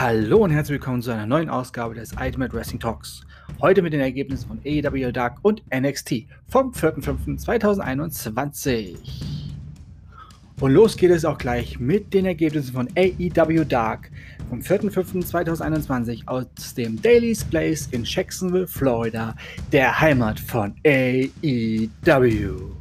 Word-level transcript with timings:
Hallo 0.00 0.38
und 0.38 0.50
herzlich 0.50 0.80
willkommen 0.80 1.02
zu 1.02 1.10
einer 1.10 1.26
neuen 1.26 1.50
Ausgabe 1.50 1.94
des 1.94 2.14
Ultimate 2.18 2.54
Wrestling 2.54 2.80
Talks. 2.80 3.20
Heute 3.60 3.82
mit 3.82 3.92
den 3.92 4.00
Ergebnissen 4.00 4.48
von 4.48 4.58
AEW 4.64 5.12
Dark 5.12 5.36
und 5.42 5.62
NXT 5.70 6.24
vom 6.48 6.72
4.5.2021. 6.72 8.96
Und 10.58 10.72
los 10.72 10.96
geht 10.96 11.10
es 11.10 11.26
auch 11.26 11.36
gleich 11.36 11.78
mit 11.78 12.14
den 12.14 12.24
Ergebnissen 12.24 12.72
von 12.72 12.88
AEW 12.96 13.66
Dark 13.66 14.10
vom 14.48 14.60
4.5.2021 14.60 16.26
aus 16.26 16.46
dem 16.74 17.02
Daily's 17.02 17.44
Place 17.44 17.86
in 17.90 18.04
Jacksonville, 18.04 18.68
Florida, 18.68 19.36
der 19.70 20.00
Heimat 20.00 20.40
von 20.40 20.74
AEW. 20.82 22.79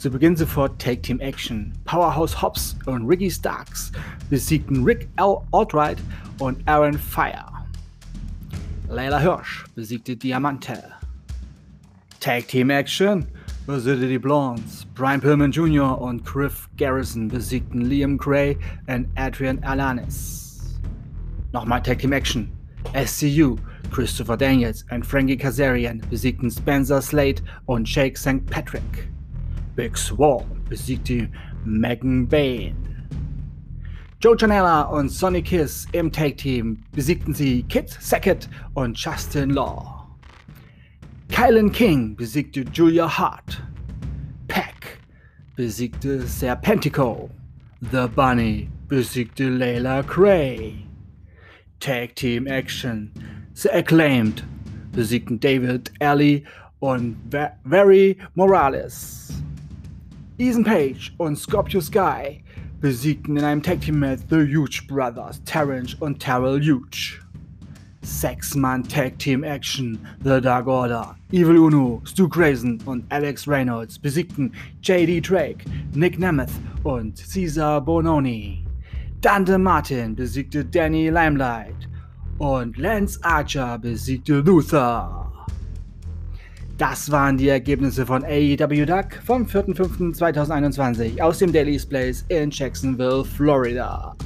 Zu 0.00 0.10
Beginn 0.10 0.34
sofort 0.34 0.78
Take 0.78 1.02
Team 1.02 1.20
Action. 1.20 1.74
Powerhouse 1.84 2.40
Hobbs 2.40 2.74
und 2.86 3.06
Ricky 3.06 3.30
Starks 3.30 3.92
besiegten 4.30 4.82
Rick 4.82 5.10
L. 5.18 5.42
Altright 5.52 5.98
und 6.38 6.66
Aaron 6.66 6.96
Fire. 6.96 7.44
Layla 8.88 9.18
Hirsch 9.18 9.66
besiegte 9.74 10.16
Diamante. 10.16 10.82
Tag 12.18 12.48
Team 12.48 12.70
Action 12.70 13.26
besiegte 13.66 14.08
die 14.08 14.18
Blondes. 14.18 14.86
Brian 14.94 15.20
Pillman 15.20 15.52
Jr. 15.52 16.00
und 16.00 16.24
Griff 16.24 16.70
Garrison 16.78 17.28
besiegten 17.28 17.82
Liam 17.82 18.16
Gray 18.16 18.56
und 18.86 19.06
Adrian 19.16 19.62
Alanis. 19.64 20.80
Nochmal 21.52 21.82
Tag 21.82 21.98
Team 21.98 22.12
Action. 22.12 22.50
SCU, 22.94 23.56
Christopher 23.90 24.38
Daniels 24.38 24.82
und 24.90 25.04
Frankie 25.04 25.36
Kazarian 25.36 26.00
besiegten 26.08 26.50
Spencer 26.50 27.02
Slade 27.02 27.42
und 27.66 27.86
Jake 27.86 28.18
St. 28.18 28.46
Patrick. 28.46 29.09
Big 29.80 29.96
Swall 29.96 30.44
besiegte 30.68 31.30
Megan 31.64 32.28
Bain. 32.28 32.76
Joe 34.20 34.36
Janela 34.36 34.82
und 34.82 35.08
Sonny 35.08 35.40
Kiss 35.40 35.86
im 35.92 36.12
Tag 36.12 36.36
Team 36.36 36.82
besiegten 36.92 37.32
sie 37.32 37.62
Kit 37.62 37.88
Sackett 37.98 38.46
und 38.74 38.98
Justin 38.98 39.48
Law. 39.48 40.06
Kylan 41.30 41.72
King 41.72 42.14
besiegte 42.14 42.66
Julia 42.74 43.08
Hart. 43.08 43.62
Pack 44.48 44.98
besiegte 45.56 46.26
Serpentico. 46.26 47.30
The 47.90 48.06
Bunny 48.14 48.68
besiegte 48.86 49.44
Layla 49.44 50.02
Cray. 50.06 50.84
Tag 51.78 52.14
Team 52.16 52.46
Action. 52.46 53.10
The 53.54 53.70
Acclaimed 53.70 54.44
besiegten 54.92 55.40
David 55.40 55.90
Alley 56.02 56.44
und 56.80 57.16
Very 57.64 58.18
Morales. 58.34 59.39
Ethan 60.40 60.64
Page 60.64 61.12
und 61.18 61.36
Scorpio 61.36 61.82
Sky 61.82 62.42
besiegten 62.80 63.36
in 63.36 63.44
einem 63.44 63.62
Tag 63.62 63.82
Team 63.82 63.98
Match 63.98 64.22
The 64.30 64.36
Huge 64.36 64.84
Brothers, 64.88 65.42
Terrence 65.44 65.92
und 66.00 66.18
Terrell 66.18 66.58
Huge. 66.58 67.20
Sechs-Mann 68.00 68.84
Tag 68.84 69.18
Team 69.18 69.44
Action, 69.44 69.98
The 70.24 70.40
Dark 70.40 70.66
Order, 70.66 71.14
Evil 71.30 71.58
Uno, 71.58 72.00
Stu 72.06 72.26
Grayson 72.26 72.80
und 72.86 73.04
Alex 73.12 73.46
Reynolds 73.46 73.98
besiegten 73.98 74.50
JD 74.82 75.20
Drake, 75.28 75.66
Nick 75.94 76.18
Nemeth 76.18 76.52
und 76.84 77.22
Caesar 77.34 77.82
Bononi. 77.82 78.64
Dante 79.20 79.58
Martin 79.58 80.16
besiegte 80.16 80.64
Danny 80.64 81.10
Limelight 81.10 81.86
und 82.38 82.78
Lance 82.78 83.22
Archer 83.22 83.78
besiegte 83.78 84.40
Luther. 84.40 85.30
Das 86.80 87.10
waren 87.10 87.36
die 87.36 87.48
Ergebnisse 87.48 88.06
von 88.06 88.24
AEW 88.24 88.86
Duck 88.86 89.20
vom 89.26 89.44
4.5.2021 89.44 91.20
aus 91.20 91.36
dem 91.36 91.52
Daily's 91.52 91.84
Place 91.84 92.24
in 92.28 92.50
Jacksonville, 92.50 93.22
Florida. 93.22 94.16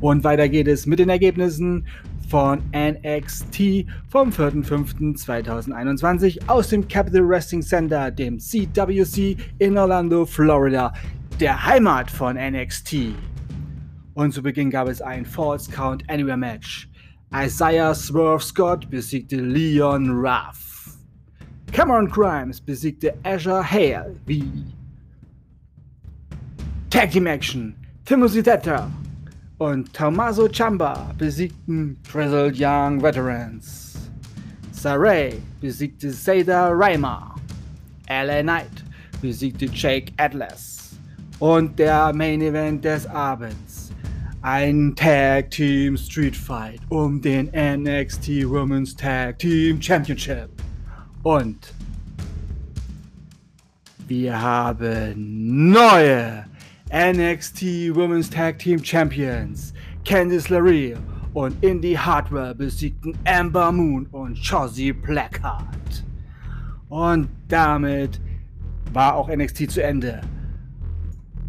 Und 0.00 0.24
weiter 0.24 0.48
geht 0.48 0.66
es 0.66 0.84
mit 0.84 0.98
den 0.98 1.08
Ergebnissen 1.08 1.86
von 2.28 2.64
NXT 2.74 3.86
vom 4.08 4.30
4.5.2021 4.30 6.48
aus 6.48 6.70
dem 6.70 6.88
Capital 6.88 7.28
Wrestling 7.28 7.62
Center, 7.62 8.10
dem 8.10 8.40
CWC 8.40 9.36
in 9.60 9.78
Orlando, 9.78 10.26
Florida, 10.26 10.92
der 11.38 11.64
Heimat 11.64 12.10
von 12.10 12.34
NXT. 12.34 13.14
Und 14.14 14.34
zu 14.34 14.42
Beginn 14.42 14.70
gab 14.70 14.88
es 14.88 15.00
ein 15.00 15.24
False 15.24 15.70
Count 15.70 16.02
Anywhere 16.10 16.36
Match. 16.36 16.90
Isaiah 17.32 17.94
Swerve 17.94 18.42
Scott 18.42 18.90
besiegte 18.90 19.36
Leon 19.36 20.10
Ruff. 20.10 20.71
Cameron 21.72 22.06
Grimes 22.06 22.60
besiegte 22.60 23.14
Azure 23.24 23.62
Hale 23.62 24.14
wie 24.26 24.44
Tag 26.90 27.10
Team 27.12 27.26
Action. 27.26 27.74
Timothy 28.04 28.42
Theta 28.42 28.90
und 29.58 29.90
Tommaso 29.94 30.48
Ciampa 30.48 31.14
besiegten 31.16 31.96
Grizzled 32.06 32.60
Young 32.60 33.00
Veterans. 33.00 34.10
Saray 34.72 35.40
besiegte 35.62 36.10
Zayda 36.10 36.68
Reimer. 36.68 37.34
LA 38.06 38.42
Knight 38.42 38.84
besiegte 39.22 39.64
Jake 39.64 40.12
Atlas. 40.18 40.98
Und 41.38 41.78
der 41.78 42.12
Main 42.12 42.42
Event 42.42 42.84
des 42.84 43.06
Abends. 43.06 43.90
Ein 44.42 44.94
Tag 44.94 45.50
Team 45.50 45.96
Street 45.96 46.36
Fight 46.36 46.80
um 46.90 47.22
den 47.22 47.46
NXT 47.46 48.44
Women's 48.44 48.94
Tag 48.94 49.38
Team 49.38 49.80
Championship. 49.80 50.61
Und 51.22 51.72
wir 54.08 54.40
haben 54.40 55.70
neue 55.70 56.46
NXT 56.92 57.94
Women's 57.94 58.28
Tag 58.28 58.58
Team 58.58 58.82
Champions. 58.82 59.72
Candice 60.04 60.48
LeRae 60.48 60.96
und 61.32 61.62
Indy 61.62 61.94
Hardware 61.94 62.54
besiegten 62.54 63.16
Amber 63.24 63.70
Moon 63.70 64.06
und 64.06 64.36
Chauzy 64.36 64.92
Blackheart. 64.92 66.04
Und 66.88 67.28
damit 67.48 68.20
war 68.92 69.14
auch 69.14 69.28
NXT 69.28 69.70
zu 69.70 69.82
Ende. 69.82 70.20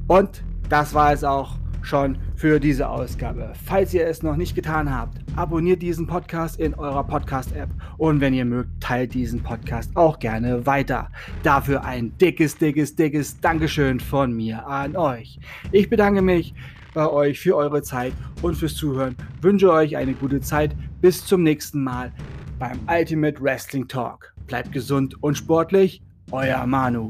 Und 0.07 0.43
das 0.69 0.93
war 0.93 1.13
es 1.13 1.23
auch 1.23 1.57
schon 1.83 2.17
für 2.35 2.59
diese 2.59 2.89
Ausgabe. 2.89 3.53
Falls 3.65 3.93
ihr 3.93 4.07
es 4.07 4.23
noch 4.23 4.35
nicht 4.35 4.55
getan 4.55 4.91
habt, 4.91 5.19
abonniert 5.35 5.81
diesen 5.81 6.07
Podcast 6.07 6.59
in 6.59 6.73
eurer 6.73 7.03
Podcast-App 7.03 7.69
und 7.97 8.21
wenn 8.21 8.33
ihr 8.33 8.45
mögt, 8.45 8.81
teilt 8.81 9.13
diesen 9.13 9.43
Podcast 9.43 9.95
auch 9.95 10.17
gerne 10.19 10.65
weiter. 10.65 11.09
Dafür 11.43 11.83
ein 11.85 12.17
dickes, 12.17 12.57
dickes, 12.57 12.95
dickes 12.95 13.39
Dankeschön 13.39 13.99
von 13.99 14.33
mir 14.33 14.65
an 14.65 14.95
euch. 14.95 15.39
Ich 15.71 15.89
bedanke 15.89 16.21
mich 16.21 16.55
bei 16.93 17.07
euch 17.07 17.39
für 17.39 17.55
eure 17.55 17.81
Zeit 17.81 18.13
und 18.41 18.55
fürs 18.55 18.75
Zuhören. 18.75 19.15
Wünsche 19.41 19.71
euch 19.71 19.97
eine 19.97 20.13
gute 20.13 20.41
Zeit. 20.41 20.75
Bis 21.01 21.25
zum 21.25 21.43
nächsten 21.43 21.83
Mal 21.83 22.11
beim 22.59 22.79
Ultimate 22.87 23.41
Wrestling 23.41 23.87
Talk. 23.87 24.33
Bleibt 24.47 24.71
gesund 24.71 25.21
und 25.21 25.37
sportlich. 25.37 26.01
Euer 26.31 26.65
Manu. 26.65 27.09